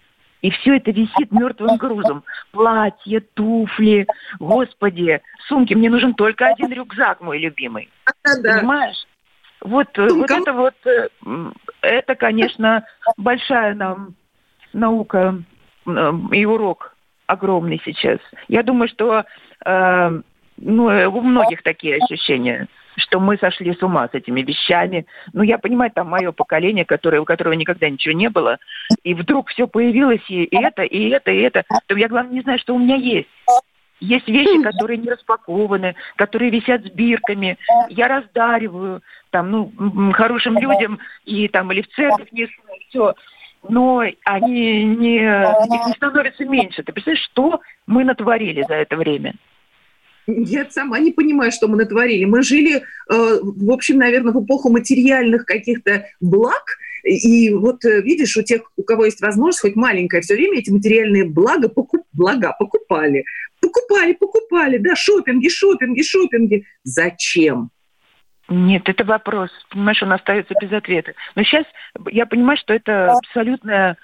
И 0.41 0.49
все 0.49 0.77
это 0.77 0.91
висит 0.91 1.31
мертвым 1.31 1.77
грузом. 1.77 2.23
Платье, 2.51 3.19
туфли, 3.19 4.07
господи, 4.39 5.21
сумки. 5.47 5.73
Мне 5.73 5.89
нужен 5.89 6.13
только 6.15 6.47
один 6.47 6.71
рюкзак, 6.71 7.21
мой 7.21 7.39
любимый. 7.39 7.89
да, 8.23 8.57
Понимаешь? 8.57 9.05
Вот, 9.61 9.87
э, 9.97 10.07
вот 10.09 10.31
это 10.31 10.53
вот, 10.53 10.73
э, 10.85 11.09
это, 11.81 12.15
конечно, 12.15 12.83
большая 13.17 13.75
нам 13.75 14.15
наука 14.73 15.43
э, 15.85 16.11
и 16.31 16.45
урок 16.45 16.95
огромный 17.27 17.79
сейчас. 17.85 18.19
Я 18.47 18.63
думаю, 18.63 18.89
что 18.89 19.23
э, 19.65 20.21
ну, 20.57 20.83
у 20.85 21.21
многих 21.21 21.61
такие 21.61 21.97
ощущения, 21.97 22.67
что 22.97 23.19
мы 23.19 23.37
сошли 23.37 23.73
с 23.73 23.81
ума 23.83 24.07
с 24.07 24.13
этими 24.13 24.41
вещами. 24.41 25.05
Ну, 25.33 25.43
я 25.43 25.57
понимаю, 25.57 25.91
там 25.91 26.09
мое 26.09 26.31
поколение, 26.31 26.85
которое, 26.85 27.21
у 27.21 27.25
которого 27.25 27.53
никогда 27.53 27.89
ничего 27.89 28.13
не 28.13 28.29
было, 28.29 28.57
и 29.03 29.13
вдруг 29.13 29.49
все 29.49 29.67
появилось, 29.67 30.23
и 30.29 30.47
это, 30.51 30.83
и 30.83 31.09
это, 31.09 31.31
и 31.31 31.41
это. 31.41 31.63
То 31.87 31.95
я, 31.95 32.07
главное, 32.07 32.33
не 32.33 32.41
знаю, 32.41 32.59
что 32.59 32.75
у 32.75 32.79
меня 32.79 32.95
есть. 32.95 33.29
Есть 33.99 34.27
вещи, 34.27 34.61
которые 34.63 34.97
не 34.97 35.09
распакованы, 35.09 35.95
которые 36.15 36.49
висят 36.49 36.81
с 36.83 36.89
бирками. 36.89 37.57
Я 37.89 38.07
раздариваю 38.07 39.01
там, 39.29 39.51
ну, 39.51 40.11
хорошим 40.13 40.57
людям 40.57 40.99
и 41.23 41.47
там 41.47 41.71
или 41.71 41.83
в 41.83 41.89
церковь 41.89 42.31
несу, 42.31 42.51
все. 42.89 43.13
Но 43.69 44.03
они 44.25 44.83
не, 44.85 45.17
их 45.17 45.87
не 45.87 45.93
становятся 45.93 46.45
меньше. 46.45 46.81
Ты 46.81 46.91
представляешь, 46.91 47.25
что 47.25 47.61
мы 47.85 48.03
натворили 48.03 48.63
за 48.67 48.73
это 48.73 48.97
время? 48.97 49.35
Я 50.27 50.69
сама 50.69 50.99
не 50.99 51.11
понимаю, 51.11 51.51
что 51.51 51.67
мы 51.67 51.77
натворили. 51.77 52.25
Мы 52.25 52.43
жили, 52.43 52.77
э, 52.77 52.81
в 53.09 53.71
общем, 53.71 53.97
наверное, 53.97 54.33
в 54.33 54.43
эпоху 54.43 54.69
материальных 54.69 55.45
каких-то 55.45 56.07
благ. 56.19 56.77
И 57.03 57.51
вот 57.53 57.83
э, 57.85 58.01
видишь, 58.01 58.37
у 58.37 58.43
тех, 58.43 58.61
у 58.77 58.83
кого 58.83 59.05
есть 59.05 59.21
возможность, 59.21 59.61
хоть 59.61 59.75
маленькая, 59.75 60.21
все 60.21 60.35
время 60.35 60.59
эти 60.59 60.69
материальные 60.69 61.25
блага, 61.25 61.69
покуп, 61.69 62.05
блага 62.13 62.55
покупали. 62.57 63.25
Покупали, 63.59 64.13
покупали, 64.13 64.77
да, 64.77 64.95
шопинги, 64.95 65.49
шопинги, 65.49 66.01
шопинги. 66.01 66.65
Зачем? 66.83 67.71
Нет, 68.49 68.89
это 68.89 69.03
вопрос. 69.03 69.49
Понимаешь, 69.69 70.03
он 70.03 70.11
остается 70.11 70.53
без 70.61 70.71
ответа. 70.71 71.13
Но 71.35 71.43
сейчас 71.43 71.65
я 72.11 72.25
понимаю, 72.25 72.57
что 72.57 72.73
это 72.73 73.13
абсолютная 73.13 73.97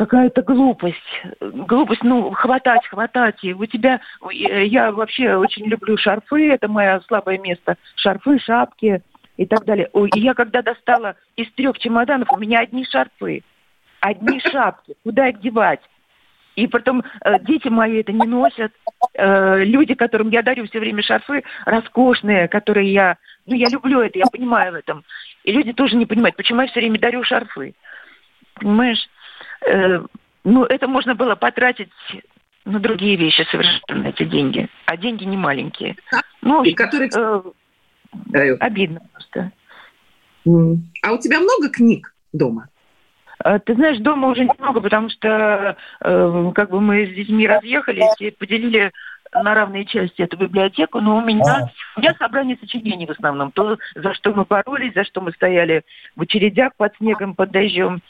какая-то 0.00 0.40
глупость. 0.40 1.22
Глупость, 1.40 2.02
ну, 2.02 2.30
хватать, 2.30 2.86
хватать. 2.86 3.36
И 3.44 3.52
у 3.52 3.66
тебя... 3.66 4.00
э, 4.32 4.64
Я 4.64 4.92
вообще 4.92 5.36
очень 5.36 5.66
люблю 5.66 5.98
шарфы, 5.98 6.48
это 6.48 6.68
мое 6.68 7.00
слабое 7.06 7.38
место. 7.38 7.76
Шарфы, 7.96 8.38
шапки 8.38 9.02
и 9.36 9.44
так 9.44 9.66
далее. 9.66 9.90
Ой, 9.92 10.08
и 10.14 10.20
я 10.20 10.32
когда 10.32 10.62
достала 10.62 11.16
из 11.36 11.52
трех 11.52 11.78
чемоданов, 11.78 12.32
у 12.32 12.38
меня 12.38 12.60
одни 12.60 12.86
шарфы, 12.86 13.42
одни 14.00 14.40
шапки. 14.50 14.94
Куда 15.04 15.28
их 15.28 15.40
девать? 15.40 15.82
И 16.56 16.66
потом 16.66 17.04
э, 17.22 17.38
дети 17.40 17.68
мои 17.68 18.00
это 18.00 18.12
не 18.12 18.26
носят. 18.26 18.72
Э, 19.12 19.62
люди, 19.62 19.92
которым 19.92 20.30
я 20.30 20.42
дарю 20.42 20.66
все 20.66 20.80
время 20.80 21.02
шарфы, 21.02 21.44
роскошные, 21.66 22.48
которые 22.48 22.90
я... 22.90 23.18
Ну, 23.44 23.54
я 23.54 23.68
люблю 23.68 24.00
это, 24.00 24.18
я 24.18 24.24
понимаю 24.32 24.72
в 24.72 24.76
этом. 24.76 25.04
И 25.44 25.52
люди 25.52 25.74
тоже 25.74 25.96
не 25.96 26.06
понимают, 26.06 26.36
почему 26.36 26.62
я 26.62 26.68
все 26.68 26.80
время 26.80 26.98
дарю 26.98 27.22
шарфы. 27.22 27.74
Понимаешь? 28.54 29.06
Э, 29.66 30.00
ну, 30.44 30.64
это 30.64 30.88
можно 30.88 31.14
было 31.14 31.34
потратить 31.34 31.90
на 32.64 32.78
другие 32.78 33.16
вещи 33.16 33.46
совершенно, 33.50 34.08
эти 34.08 34.24
деньги. 34.24 34.68
А 34.86 34.96
деньги 34.96 35.24
не 35.24 35.36
маленькие. 35.36 35.96
Ну, 36.42 36.62
И 36.62 36.72
которые 36.72 37.10
э, 38.34 38.56
обидно 38.60 39.00
просто. 39.12 39.52
А 41.02 41.12
у 41.12 41.18
тебя 41.18 41.40
много 41.40 41.70
книг 41.70 42.14
дома? 42.32 42.68
Э, 43.44 43.58
Ты 43.58 43.74
знаешь, 43.74 43.98
дома 43.98 44.28
уже 44.28 44.44
немного, 44.44 44.80
потому 44.80 45.10
что 45.10 45.76
э, 46.00 46.52
как 46.54 46.70
бы 46.70 46.80
мы 46.80 47.06
с 47.06 47.14
детьми 47.14 47.46
разъехались 47.46 48.14
и 48.20 48.30
поделили 48.30 48.92
на 49.32 49.54
равные 49.54 49.84
части 49.84 50.22
эту 50.22 50.36
библиотеку, 50.36 51.00
но 51.00 51.18
у 51.18 51.24
меня, 51.24 51.70
у 51.96 52.00
меня 52.00 52.14
собрание 52.18 52.56
сочинений 52.60 53.06
в 53.06 53.10
основном. 53.10 53.50
То, 53.52 53.78
за 53.94 54.14
что 54.14 54.32
мы 54.32 54.44
боролись, 54.44 54.94
за 54.94 55.04
что 55.04 55.20
мы 55.20 55.32
стояли 55.32 55.82
в 56.16 56.22
очередях 56.22 56.74
под 56.76 56.94
снегом, 56.96 57.34
под 57.34 57.50
дождем. 57.50 58.00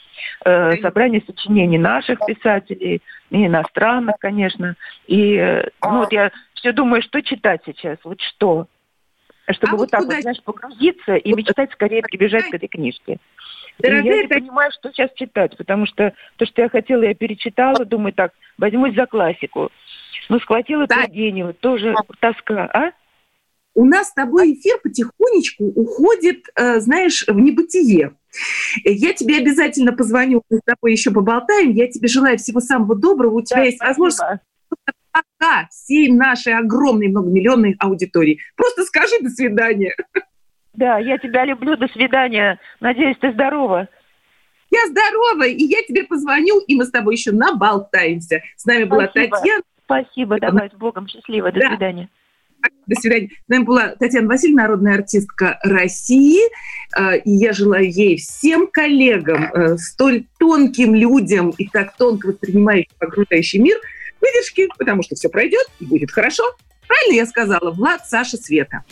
Э, 0.45 0.77
собрание 0.81 1.21
сочинений 1.25 1.77
наших 1.77 2.19
писателей, 2.25 3.01
и 3.29 3.45
иностранных, 3.45 4.15
конечно. 4.19 4.75
И 5.07 5.35
э, 5.35 5.69
ну, 5.83 5.99
вот 5.99 6.11
я 6.11 6.31
все 6.53 6.71
думаю, 6.73 7.01
что 7.01 7.21
читать 7.21 7.61
сейчас, 7.65 7.97
вот 8.03 8.21
что. 8.21 8.67
чтобы 9.49 9.69
А 9.69 9.71
вот 9.71 9.79
вот 9.79 9.89
так 9.91 10.01
куда- 10.01 10.15
вот, 10.15 10.21
знаешь, 10.21 10.43
погрузиться 10.43 11.15
и 11.15 11.29
Вот- 11.31 11.37
мечтать 11.39 11.71
скорее 11.71 12.01
прибежать 12.03 12.49
к 12.49 12.53
этой 12.53 12.67
книжке. 12.67 13.17
И 13.79 13.83
Дорогая 13.83 14.03
я 14.17 14.21
не 14.23 14.27
понимаю, 14.27 14.71
что 14.71 14.91
сейчас 14.91 15.09
читать, 15.15 15.57
потому 15.57 15.87
что 15.87 16.13
то, 16.37 16.45
что 16.45 16.61
я 16.61 16.69
хотела, 16.69 17.01
я 17.03 17.15
перечитала, 17.15 17.83
думаю, 17.85 18.13
так, 18.13 18.31
возьмусь 18.57 18.93
за 18.95 19.07
классику. 19.07 19.71
Ну, 20.29 20.39
схватила 20.39 20.85
Да. 20.87 21.03
Тургенева, 21.03 21.53
тоже 21.53 21.95
тоска, 22.19 22.69
а? 22.71 22.91
У 23.73 23.85
нас 23.85 24.09
с 24.09 24.13
тобой 24.13 24.53
эфир 24.53 24.79
потихонечку 24.83 25.63
уходит, 25.65 26.45
э, 26.55 26.79
знаешь, 26.79 27.25
в 27.27 27.39
небытие. 27.39 28.13
Я 28.83 29.13
тебе 29.13 29.37
обязательно 29.37 29.93
позвоню, 29.93 30.41
мы 30.49 30.57
с 30.57 30.61
тобой 30.65 30.91
еще 30.91 31.11
поболтаем. 31.11 31.71
Я 31.71 31.87
тебе 31.87 32.07
желаю 32.07 32.37
всего 32.37 32.59
самого 32.59 32.95
доброго. 32.95 33.35
У 33.35 33.41
тебя 33.41 33.57
Да, 33.59 33.63
есть 33.63 33.79
возможность 33.79 34.21
пока 35.11 35.67
всей 35.69 36.09
нашей 36.11 36.53
огромной 36.53 37.09
многомиллионной 37.09 37.75
аудитории. 37.79 38.39
Просто 38.55 38.83
скажи 38.83 39.15
до 39.21 39.29
свидания. 39.29 39.95
Да, 40.73 40.99
я 40.99 41.17
тебя 41.17 41.43
люблю, 41.43 41.75
до 41.75 41.87
свидания. 41.89 42.59
Надеюсь, 42.79 43.17
ты 43.19 43.33
здорова. 43.33 43.89
Я 44.69 44.87
здорова, 44.87 45.45
и 45.45 45.63
я 45.65 45.81
тебе 45.83 46.05
позвоню, 46.05 46.59
и 46.61 46.75
мы 46.75 46.85
с 46.85 46.91
тобой 46.91 47.15
еще 47.15 47.33
наболтаемся. 47.33 48.41
С 48.55 48.63
нами 48.65 48.85
была 48.85 49.07
Спасибо. 49.09 49.37
Татьяна. 49.37 49.63
Спасибо, 49.83 50.39
давай, 50.39 50.69
с 50.69 50.73
Богом, 50.73 51.07
счастливо, 51.09 51.51
до 51.51 51.59
Да. 51.59 51.69
свидания. 51.71 52.09
До 52.87 52.95
свидания. 52.99 53.29
С 53.45 53.49
нами 53.49 53.63
была 53.63 53.95
Татьяна 53.99 54.27
Васильевна, 54.27 54.63
народная 54.63 54.95
артистка 54.95 55.59
России. 55.63 56.41
Э, 56.97 57.17
И 57.19 57.31
я 57.31 57.53
желаю 57.53 57.89
ей, 57.89 58.17
всем 58.17 58.67
коллегам, 58.67 59.51
э, 59.53 59.77
столь 59.77 60.25
тонким 60.39 60.95
людям 60.95 61.51
и 61.51 61.67
так 61.67 61.95
тонко 61.95 62.27
воспринимающим 62.27 62.91
окружающий 62.99 63.59
мир, 63.59 63.77
выдержки, 64.19 64.67
потому 64.77 65.03
что 65.03 65.15
все 65.15 65.29
пройдет 65.29 65.65
и 65.79 65.85
будет 65.85 66.11
хорошо. 66.11 66.43
Правильно 66.87 67.15
я 67.15 67.25
сказала? 67.25 67.71
Влад, 67.71 68.07
Саша, 68.07 68.37
Света. 68.37 68.83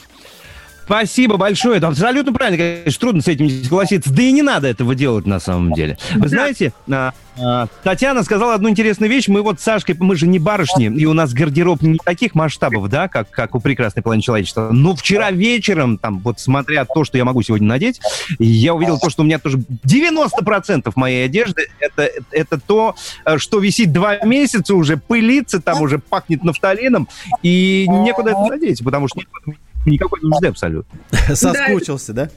Спасибо 0.90 1.38
большое. 1.38 1.78
Это 1.78 1.90
абсолютно 1.90 2.34
правильно, 2.34 2.58
конечно, 2.58 3.00
трудно 3.00 3.22
с 3.22 3.28
этим 3.28 3.46
не 3.46 3.64
согласиться. 3.64 4.12
Да 4.12 4.24
и 4.24 4.32
не 4.32 4.42
надо 4.42 4.68
этого 4.68 4.96
делать 4.96 5.28
на 5.28 5.40
самом 5.40 5.72
деле. 5.74 6.00
Вы 6.16 6.22
Да. 6.22 6.28
знаете, 6.30 6.74
а, 6.90 7.14
а, 7.38 7.68
Татьяна 7.84 8.24
сказала 8.24 8.56
одну 8.56 8.70
интересную 8.70 9.08
вещь. 9.08 9.28
Мы 9.28 9.44
вот 9.44 9.60
с 9.60 9.64
Сашкой, 9.64 9.96
мы 10.00 10.16
же 10.16 10.26
не 10.26 10.40
барышни, 10.40 10.88
и 10.88 11.06
у 11.06 11.14
нас 11.14 11.32
гардероб 11.32 11.84
не 11.84 12.00
таких 12.04 12.34
масштабов, 12.34 12.90
да, 12.90 13.08
как, 13.08 13.30
как 13.30 13.54
у 13.54 13.60
прекрасной 13.60 14.02
половины 14.02 14.24
человечества. 14.24 14.70
Но 14.72 14.96
вчера 14.96 15.30
вечером, 15.30 16.00
там, 16.00 16.18
вот 16.22 16.40
смотря 16.40 16.86
то, 16.86 17.04
что 17.04 17.20
я 17.20 17.24
могу 17.24 17.44
сегодня 17.44 17.68
надеть, 17.68 18.02
я 18.40 18.74
увидел 18.74 18.98
то, 18.98 19.12
что 19.12 19.22
у 19.22 19.26
меня 19.26 19.38
тоже 19.38 19.60
90% 19.86 20.92
моей 20.96 21.24
одежды 21.24 21.68
это, 21.80 22.10
это 22.32 22.60
то, 22.60 22.96
э, 23.26 23.38
что 23.38 23.60
висит 23.60 23.94
два 23.94 24.18
месяца 24.26 24.74
уже, 24.74 24.98
пылится, 24.98 25.62
там 25.62 25.84
уже 25.84 26.00
пахнет 26.00 26.44
нафталином, 26.44 27.08
и 27.44 27.86
некуда 27.88 28.32
это 28.32 28.42
надеть, 28.46 28.84
потому 28.84 29.08
что 29.08 29.20
нет 29.20 29.56
никакой 29.86 30.22
нужды 30.22 30.48
абсолютно. 30.48 31.00
Соскучился, 31.36 32.14
да? 32.14 32.30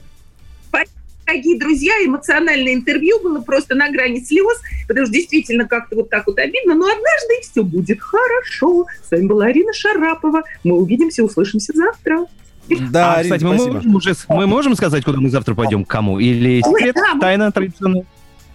Дорогие 1.25 1.57
друзья, 1.57 1.93
эмоциональное 2.05 2.73
интервью 2.73 3.19
было 3.23 3.39
просто 3.39 3.75
на 3.75 3.89
грани 3.89 4.19
слез, 4.19 4.61
потому 4.87 5.05
что 5.05 5.13
действительно 5.13 5.67
как-то 5.67 5.95
вот 5.95 6.09
так 6.09 6.27
вот 6.27 6.37
обидно, 6.37 6.75
но 6.75 6.85
однажды 6.85 7.41
все 7.41 7.63
будет 7.63 8.01
хорошо. 8.01 8.85
С 9.07 9.09
вами 9.09 9.27
была 9.27 9.45
Арина 9.45 9.73
Шарапова. 9.73 10.43
Мы 10.63 10.75
увидимся, 10.77 11.23
услышимся 11.23 11.71
завтра. 11.73 12.25
Да, 12.91 13.13
а, 13.13 13.19
Арина, 13.19 13.23
кстати, 13.23 13.43
мы 13.43 13.55
спасибо. 13.55 13.73
можем, 13.75 13.95
уже, 13.95 14.15
мы 14.29 14.47
можем 14.47 14.75
сказать, 14.75 15.03
куда 15.03 15.19
мы 15.19 15.29
завтра 15.29 15.55
пойдем, 15.55 15.85
к 15.85 15.87
кому? 15.87 16.19
Или 16.19 16.61
Ой, 16.65 16.79
секрет, 16.79 16.95
да, 16.95 17.13
мы- 17.15 17.21
тайна 17.21 17.51
традиционная? 17.51 18.05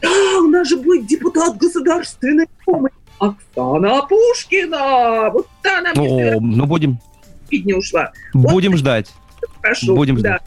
Да, 0.01 0.11
у 0.41 0.47
нас 0.47 0.69
же 0.69 0.77
будет 0.77 1.07
депутат 1.07 1.57
Государственной 1.57 2.47
Думы 2.67 2.91
Оксана 3.19 4.03
Пушкина. 4.03 5.31
Вот 5.31 5.49
она 5.65 5.93
мне 5.95 6.35
О, 6.37 6.41
ну 6.41 6.67
будем, 6.67 7.01
не 7.51 7.75
ушла. 7.75 8.13
будем 8.33 8.77
ждать. 8.77 9.13
Прошу. 9.61 9.95
будем 9.95 10.17
да. 10.17 10.21
ждать. 10.21 10.43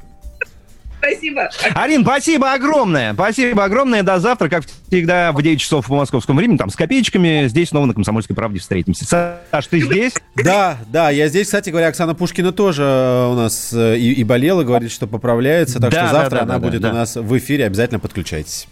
Спасибо. 1.01 1.49
Арин, 1.73 2.03
спасибо 2.03 2.53
огромное. 2.53 3.13
Спасибо 3.13 3.63
огромное. 3.63 4.03
До 4.03 4.19
завтра, 4.19 4.49
как 4.49 4.63
всегда, 4.87 5.31
в 5.31 5.41
9 5.41 5.59
часов 5.59 5.87
по 5.87 5.95
московскому 5.95 6.37
времени, 6.37 6.57
там 6.57 6.69
с 6.69 6.75
копеечками. 6.75 7.47
Здесь 7.47 7.69
снова 7.69 7.87
на 7.87 7.93
«Комсомольской 7.93 8.35
правде» 8.35 8.59
встретимся. 8.59 9.05
Саш, 9.05 9.67
ты 9.67 9.81
здесь? 9.81 10.13
Да, 10.35 10.77
да, 10.87 11.09
я 11.09 11.27
здесь, 11.27 11.47
кстати 11.47 11.71
говоря, 11.71 11.87
Оксана 11.87 12.13
Пушкина 12.13 12.51
тоже 12.51 12.83
э, 12.83 13.31
у 13.31 13.35
нас 13.35 13.73
э, 13.73 13.97
и, 13.97 14.13
и 14.13 14.23
болела, 14.23 14.63
говорит, 14.63 14.91
что 14.91 15.07
поправляется, 15.07 15.79
так 15.79 15.91
Да, 15.91 16.05
что 16.05 16.13
да, 16.13 16.21
завтра 16.21 16.37
да, 16.37 16.43
она 16.43 16.53
да, 16.53 16.59
будет 16.59 16.81
да. 16.81 16.91
у 16.91 16.93
нас 16.93 17.15
в 17.15 17.37
эфире, 17.37 17.65
обязательно 17.65 17.99
подключайтесь. 17.99 18.67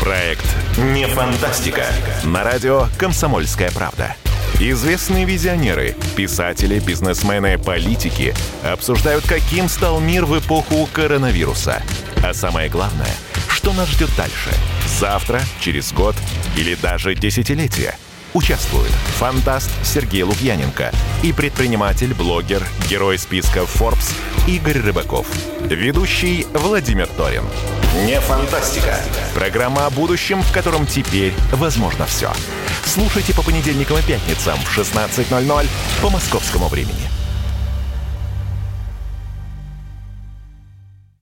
Проект 0.00 0.44
«Не 0.92 1.06
фантастика» 1.06 1.84
на 2.24 2.42
радио 2.42 2.86
«Комсомольская 2.98 3.70
правда». 3.70 4.16
Известные 4.60 5.24
визионеры, 5.24 5.96
писатели, 6.16 6.78
бизнесмены, 6.78 7.58
политики 7.58 8.34
обсуждают, 8.62 9.26
каким 9.26 9.68
стал 9.68 10.00
мир 10.00 10.24
в 10.24 10.38
эпоху 10.38 10.88
коронавируса. 10.92 11.82
А 12.22 12.32
самое 12.32 12.68
главное, 12.68 13.14
что 13.48 13.72
нас 13.72 13.88
ждет 13.88 14.10
дальше? 14.16 14.50
Завтра, 15.00 15.40
через 15.60 15.92
год 15.92 16.14
или 16.56 16.74
даже 16.76 17.14
десятилетие? 17.14 17.96
Участвуют 18.34 18.92
фантаст 19.18 19.70
Сергей 19.84 20.22
Лукьяненко 20.22 20.92
и 21.22 21.32
предприниматель, 21.32 22.14
блогер, 22.14 22.62
герой 22.88 23.18
списка 23.18 23.60
Forbes 23.60 24.14
Игорь 24.46 24.78
Рыбаков. 24.78 25.26
Ведущий 25.60 26.46
Владимир 26.54 27.08
Торин. 27.08 27.44
Не 27.94 28.18
фантастика. 28.22 28.96
Программа 29.34 29.84
о 29.84 29.90
будущем, 29.90 30.40
в 30.40 30.50
котором 30.50 30.86
теперь 30.86 31.34
возможно 31.52 32.06
все. 32.06 32.32
Слушайте 32.86 33.34
по 33.34 33.42
понедельникам 33.42 33.98
и 33.98 34.02
пятницам 34.02 34.58
в 34.58 34.78
16.00 34.78 35.66
по 36.00 36.08
московскому 36.08 36.68
времени. 36.68 37.21